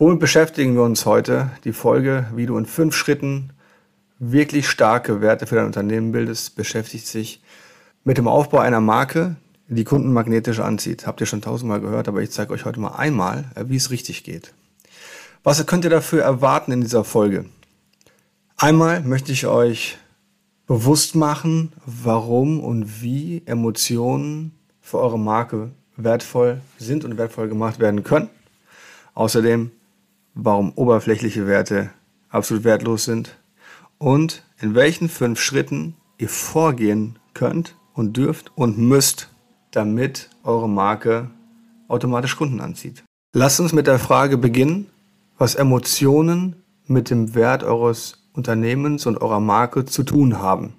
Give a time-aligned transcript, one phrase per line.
[0.00, 1.50] Womit beschäftigen wir uns heute?
[1.64, 3.52] Die Folge, wie du in fünf Schritten
[4.18, 7.42] wirklich starke Werte für dein Unternehmen bildest, beschäftigt sich
[8.02, 9.36] mit dem Aufbau einer Marke,
[9.68, 11.06] die Kunden magnetisch anzieht.
[11.06, 14.24] Habt ihr schon tausendmal gehört, aber ich zeige euch heute mal einmal, wie es richtig
[14.24, 14.54] geht.
[15.42, 17.44] Was könnt ihr dafür erwarten in dieser Folge?
[18.56, 19.98] Einmal möchte ich euch
[20.66, 28.02] bewusst machen, warum und wie Emotionen für eure Marke wertvoll sind und wertvoll gemacht werden
[28.02, 28.30] können.
[29.12, 29.72] Außerdem,
[30.44, 31.90] warum oberflächliche Werte
[32.28, 33.36] absolut wertlos sind
[33.98, 39.28] und in welchen fünf Schritten ihr vorgehen könnt und dürft und müsst,
[39.70, 41.30] damit eure Marke
[41.88, 43.04] automatisch Kunden anzieht.
[43.32, 44.86] Lasst uns mit der Frage beginnen,
[45.38, 50.74] was Emotionen mit dem Wert eures Unternehmens und eurer Marke zu tun haben.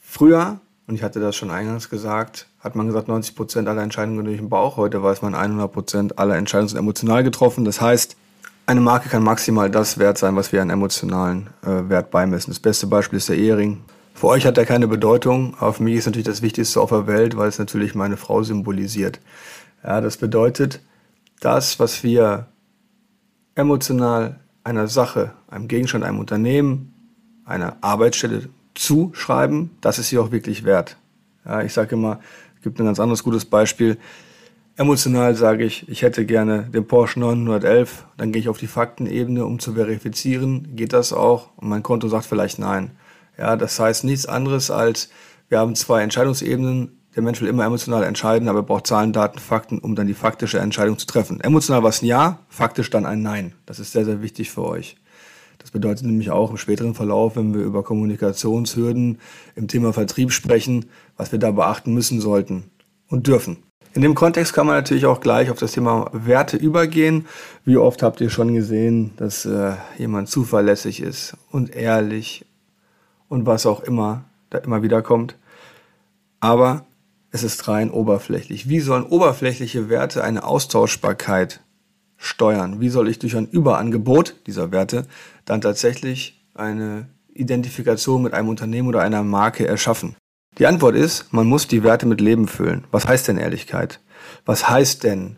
[0.00, 4.24] Früher, und ich hatte das schon eingangs gesagt, hat man gesagt, 90 Prozent aller Entscheidungen
[4.24, 4.76] durch den Bauch.
[4.76, 7.64] Heute weiß man, 100 Prozent aller Entscheidungen sind emotional getroffen.
[7.64, 8.16] Das heißt,
[8.72, 12.50] eine Marke kann maximal das wert sein, was wir an emotionalen äh, Wert beimessen.
[12.50, 13.82] Das beste Beispiel ist der Ehering.
[14.14, 17.06] Für euch hat er keine Bedeutung, aber für mich ist natürlich das Wichtigste auf der
[17.06, 19.20] Welt, weil es natürlich meine Frau symbolisiert.
[19.84, 20.80] Ja, das bedeutet,
[21.40, 22.46] das, was wir
[23.54, 26.94] emotional einer Sache, einem Gegenstand, einem Unternehmen,
[27.44, 30.96] einer Arbeitsstelle zuschreiben, das ist sie auch wirklich wert.
[31.44, 32.20] Ja, ich sage immer,
[32.56, 33.98] es gibt ein ganz anderes gutes Beispiel.
[34.76, 38.06] Emotional sage ich, ich hätte gerne den Porsche 911.
[38.16, 41.50] Dann gehe ich auf die Faktenebene, um zu verifizieren, geht das auch?
[41.56, 42.92] Und mein Konto sagt vielleicht nein.
[43.36, 45.10] Ja, das heißt nichts anderes als,
[45.50, 46.98] wir haben zwei Entscheidungsebenen.
[47.14, 50.14] Der Mensch will immer emotional entscheiden, aber er braucht Zahlen, Daten, Fakten, um dann die
[50.14, 51.40] faktische Entscheidung zu treffen.
[51.42, 53.52] Emotional war es ein Ja, faktisch dann ein Nein.
[53.66, 54.96] Das ist sehr, sehr wichtig für euch.
[55.58, 59.18] Das bedeutet nämlich auch im späteren Verlauf, wenn wir über Kommunikationshürden
[59.54, 60.86] im Thema Vertrieb sprechen,
[61.18, 62.70] was wir da beachten müssen sollten
[63.08, 63.58] und dürfen.
[63.94, 67.26] In dem Kontext kann man natürlich auch gleich auf das Thema Werte übergehen.
[67.64, 72.46] Wie oft habt ihr schon gesehen, dass äh, jemand zuverlässig ist und ehrlich
[73.28, 75.36] und was auch immer da immer wieder kommt.
[76.40, 76.86] Aber
[77.30, 78.68] es ist rein oberflächlich.
[78.68, 81.60] Wie sollen oberflächliche Werte eine Austauschbarkeit
[82.16, 82.80] steuern?
[82.80, 85.06] Wie soll ich durch ein Überangebot dieser Werte
[85.44, 90.16] dann tatsächlich eine Identifikation mit einem Unternehmen oder einer Marke erschaffen?
[90.58, 92.84] Die Antwort ist, man muss die Werte mit Leben füllen.
[92.90, 94.00] Was heißt denn Ehrlichkeit?
[94.44, 95.36] Was heißt denn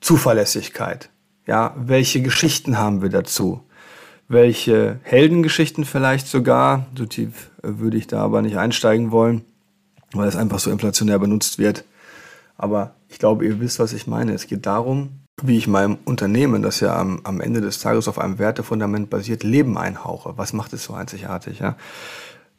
[0.00, 1.08] Zuverlässigkeit?
[1.46, 3.62] Ja, welche Geschichten haben wir dazu?
[4.28, 6.86] Welche Heldengeschichten vielleicht sogar?
[6.96, 9.44] So tief äh, würde ich da aber nicht einsteigen wollen,
[10.12, 11.84] weil es einfach so inflationär benutzt wird.
[12.58, 14.32] Aber ich glaube, ihr wisst, was ich meine.
[14.32, 18.18] Es geht darum, wie ich meinem Unternehmen, das ja am, am Ende des Tages auf
[18.18, 20.36] einem Wertefundament basiert, Leben einhauche.
[20.36, 21.60] Was macht es so einzigartig?
[21.60, 21.76] Ja?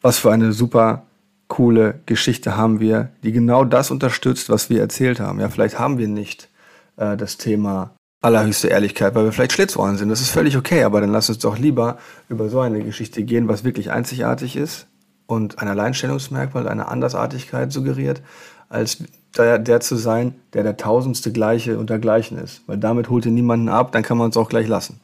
[0.01, 1.03] Was für eine super
[1.47, 5.39] coole Geschichte haben wir, die genau das unterstützt, was wir erzählt haben.
[5.39, 6.49] Ja, vielleicht haben wir nicht
[6.97, 7.91] äh, das Thema
[8.21, 10.09] allerhöchste Ehrlichkeit, weil wir vielleicht Schlitzohren sind.
[10.09, 11.97] Das ist völlig okay, aber dann lass uns doch lieber
[12.29, 14.87] über so eine Geschichte gehen, was wirklich einzigartig ist
[15.27, 18.21] und ein Alleinstellungsmerkmal, eine Andersartigkeit suggeriert,
[18.69, 19.03] als
[19.37, 22.61] der, der zu sein, der der tausendste Gleiche und dergleichen ist.
[22.67, 24.99] Weil damit holt ihr niemanden ab, dann kann man es auch gleich lassen.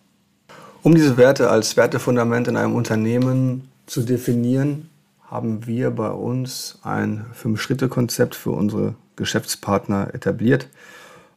[0.82, 4.90] Um diese Werte als Wertefundament in einem Unternehmen zu definieren,
[5.34, 10.70] haben wir bei uns ein Fünf-Schritte-Konzept für unsere Geschäftspartner etabliert.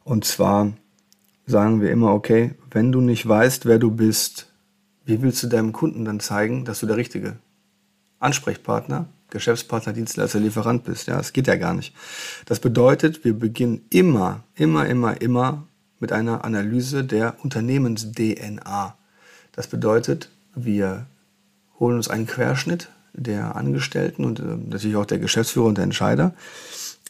[0.03, 0.71] Und zwar
[1.47, 4.53] sagen wir immer, okay, wenn du nicht weißt, wer du bist,
[5.05, 7.37] wie willst du deinem Kunden dann zeigen, dass du der richtige
[8.19, 11.07] Ansprechpartner, Geschäftspartner, Dienstleister, Lieferant bist?
[11.07, 11.95] Ja, das geht ja gar nicht.
[12.45, 15.63] Das bedeutet, wir beginnen immer, immer, immer, immer
[15.99, 18.95] mit einer Analyse der Unternehmens-DNA.
[19.53, 21.07] Das bedeutet, wir
[21.79, 26.33] holen uns einen Querschnitt der Angestellten und äh, natürlich auch der Geschäftsführer und der Entscheider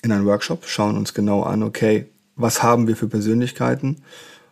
[0.01, 3.98] in einen Workshop, schauen uns genau an, okay, was haben wir für Persönlichkeiten?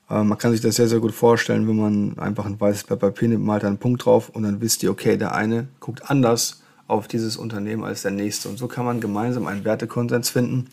[0.10, 3.00] Äh, man kann sich das sehr, sehr gut vorstellen, wenn man einfach ein weißes Blatt
[3.00, 6.62] Papier nimmt, malt einen Punkt drauf und dann wisst ihr, okay, der eine guckt anders
[6.88, 8.50] auf dieses Unternehmen als der nächste.
[8.50, 10.68] Und so kann man gemeinsam einen Wertekonsens finden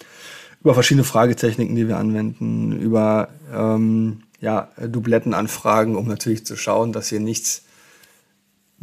[0.60, 7.08] über verschiedene Fragetechniken, die wir anwenden, über ähm, ja, Dublettenanfragen, um natürlich zu schauen, dass
[7.08, 7.62] hier nichts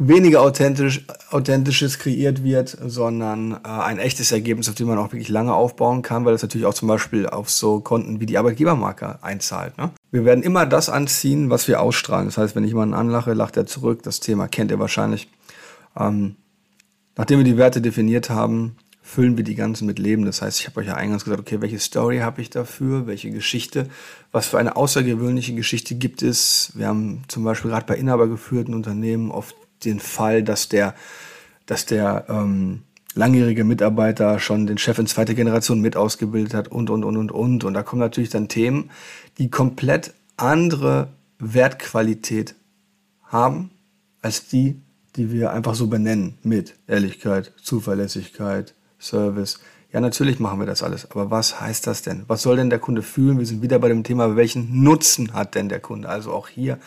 [0.00, 5.28] weniger authentisch, authentisches kreiert wird, sondern äh, ein echtes Ergebnis, auf dem man auch wirklich
[5.28, 9.22] lange aufbauen kann, weil das natürlich auch zum Beispiel auf so Konten wie die Arbeitgebermarke
[9.22, 9.76] einzahlt.
[9.76, 9.90] Ne?
[10.10, 12.26] Wir werden immer das anziehen, was wir ausstrahlen.
[12.26, 14.02] Das heißt, wenn ich jemanden anlache, lacht er zurück.
[14.02, 15.28] Das Thema kennt ihr wahrscheinlich.
[15.94, 16.36] Ähm,
[17.18, 20.24] nachdem wir die Werte definiert haben, füllen wir die ganzen mit Leben.
[20.24, 23.30] Das heißt, ich habe euch ja eingangs gesagt, okay, welche Story habe ich dafür, welche
[23.30, 23.86] Geschichte,
[24.32, 26.72] was für eine außergewöhnliche Geschichte gibt es.
[26.74, 30.94] Wir haben zum Beispiel gerade bei inhabergeführten Unternehmen oft den Fall, dass der,
[31.66, 32.82] dass der ähm,
[33.14, 37.32] langjährige Mitarbeiter schon den Chef in zweiter Generation mit ausgebildet hat und, und, und, und,
[37.32, 37.64] und.
[37.64, 38.90] Und da kommen natürlich dann Themen,
[39.38, 42.54] die komplett andere Wertqualität
[43.24, 43.70] haben
[44.22, 44.80] als die,
[45.16, 49.58] die wir einfach so benennen mit Ehrlichkeit, Zuverlässigkeit, Service.
[49.92, 51.10] Ja, natürlich machen wir das alles.
[51.10, 52.24] Aber was heißt das denn?
[52.28, 53.38] Was soll denn der Kunde fühlen?
[53.38, 56.08] Wir sind wieder bei dem Thema, welchen Nutzen hat denn der Kunde?
[56.08, 56.78] Also auch hier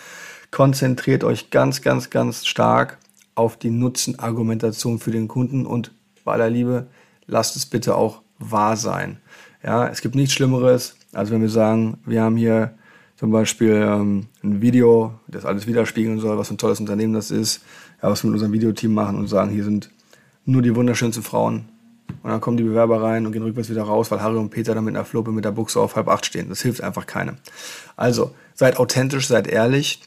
[0.53, 3.00] konzentriert euch ganz, ganz, ganz stark
[3.33, 5.91] auf die Nutzenargumentation für den Kunden und
[6.23, 6.85] bei aller Liebe,
[7.25, 9.17] lasst es bitte auch wahr sein.
[9.63, 12.75] Ja, es gibt nichts Schlimmeres, als wenn wir sagen, wir haben hier
[13.15, 17.63] zum Beispiel ähm, ein Video, das alles widerspiegeln soll, was ein tolles Unternehmen das ist,
[18.03, 19.89] ja, was wir mit unserem Videoteam machen und sagen, hier sind
[20.45, 21.65] nur die wunderschönsten Frauen.
[22.21, 24.75] Und dann kommen die Bewerber rein und gehen rückwärts wieder raus, weil Harry und Peter
[24.75, 26.50] dann mit einer Fluppe mit der Buchse auf halb acht stehen.
[26.50, 27.38] Das hilft einfach keinem.
[27.95, 30.01] Also, seid authentisch, seid ehrlich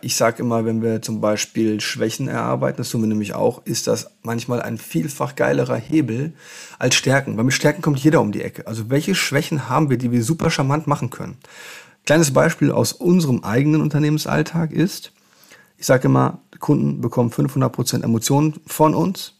[0.00, 3.86] ich sage immer, wenn wir zum Beispiel Schwächen erarbeiten, das tun wir nämlich auch, ist
[3.86, 6.32] das manchmal ein vielfach geilerer Hebel
[6.80, 7.36] als Stärken.
[7.36, 8.66] Weil mit Stärken kommt jeder um die Ecke.
[8.66, 11.36] Also welche Schwächen haben wir, die wir super charmant machen können?
[12.04, 15.12] Kleines Beispiel aus unserem eigenen Unternehmensalltag ist,
[15.78, 19.34] ich sage immer, Kunden bekommen 500% Emotionen von uns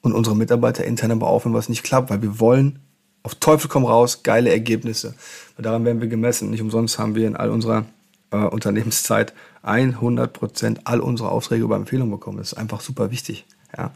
[0.00, 2.78] und unsere Mitarbeiter intern aber auch, wenn was nicht klappt, weil wir wollen
[3.22, 5.14] auf Teufel komm raus geile Ergebnisse.
[5.56, 6.48] Weil daran werden wir gemessen.
[6.48, 7.84] Nicht umsonst haben wir in all unserer
[8.30, 12.38] äh, Unternehmenszeit 100 Prozent all unsere Aufträge über Empfehlung bekommen.
[12.38, 13.46] Das ist einfach super wichtig.
[13.76, 13.92] Ja.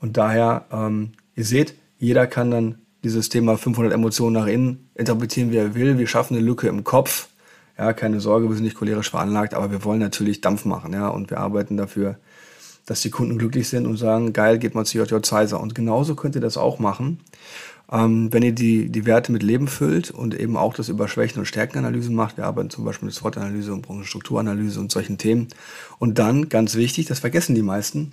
[0.00, 5.50] Und daher, ähm, ihr seht, jeder kann dann dieses Thema 500 Emotionen nach innen interpretieren,
[5.50, 5.98] wie er will.
[5.98, 7.28] Wir schaffen eine Lücke im Kopf.
[7.78, 10.92] Ja, keine Sorge, wir sind nicht cholerisch veranlagt, aber wir wollen natürlich Dampf machen.
[10.92, 12.18] Ja, und wir arbeiten dafür,
[12.86, 15.60] dass die Kunden glücklich sind und sagen, geil, geht mal zu JJ Zeiser.
[15.60, 17.20] Und genauso könnt ihr das auch machen.
[17.90, 21.38] Ähm, wenn ihr die, die Werte mit Leben füllt und eben auch das über Schwächen-
[21.40, 25.48] und Stärkenanalysen macht, wir arbeiten zum Beispiel mit SWOT-Analyse und Branchenstrukturanalyse und solchen Themen.
[25.98, 28.12] Und dann, ganz wichtig, das vergessen die meisten,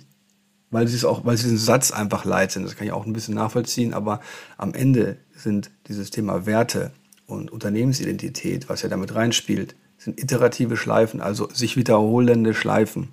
[0.70, 2.64] weil sie es auch, weil sie diesen Satz einfach leid sind.
[2.64, 4.20] Das kann ich auch ein bisschen nachvollziehen, aber
[4.58, 6.92] am Ende sind dieses Thema Werte
[7.26, 13.08] und Unternehmensidentität, was ja damit reinspielt, sind iterative Schleifen, also sich wiederholende Schleifen.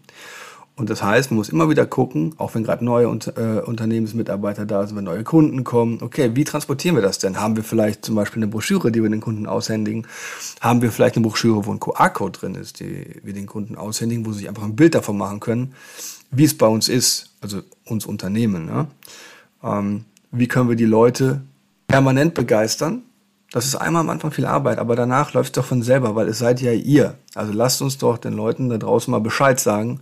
[0.75, 4.87] Und das heißt, man muss immer wieder gucken, auch wenn gerade neue äh, Unternehmensmitarbeiter da
[4.87, 7.39] sind, wenn neue Kunden kommen, okay, wie transportieren wir das denn?
[7.39, 10.07] Haben wir vielleicht zum Beispiel eine Broschüre, die wir den Kunden aushändigen?
[10.61, 14.25] Haben wir vielleicht eine Broschüre, wo ein QR-Code drin ist, die wir den Kunden aushändigen,
[14.25, 15.73] wo sie sich einfach ein Bild davon machen können,
[16.31, 18.65] wie es bei uns ist, also uns Unternehmen.
[18.65, 18.87] Ne?
[19.63, 21.41] Ähm, wie können wir die Leute
[21.87, 23.03] permanent begeistern?
[23.51, 26.29] Das ist einmal am Anfang viel Arbeit, aber danach läuft es doch von selber, weil
[26.29, 27.15] es seid ja ihr.
[27.35, 29.99] Also lasst uns doch den Leuten da draußen mal Bescheid sagen,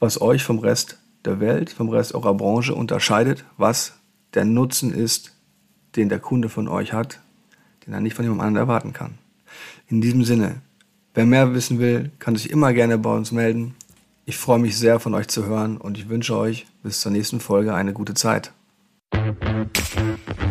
[0.00, 3.94] was euch vom Rest der Welt, vom Rest eurer Branche unterscheidet, was
[4.34, 5.34] der Nutzen ist,
[5.96, 7.20] den der Kunde von euch hat,
[7.86, 9.18] den er nicht von jemand anderem erwarten kann.
[9.88, 10.60] In diesem Sinne,
[11.14, 13.74] wer mehr wissen will, kann sich immer gerne bei uns melden.
[14.26, 17.40] Ich freue mich sehr von euch zu hören und ich wünsche euch bis zur nächsten
[17.40, 18.52] Folge eine gute Zeit.